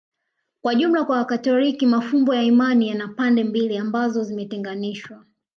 Kwa 0.61 0.75
jumla 0.75 1.03
kwa 1.05 1.17
Wakatoliki 1.17 1.85
mafumbo 1.85 2.35
ya 2.35 2.43
imani 2.43 2.87
yana 2.89 3.07
pande 3.07 3.43
mbili 3.43 3.77
ambazo 3.77 4.23
zimetenganishwa 4.23 5.25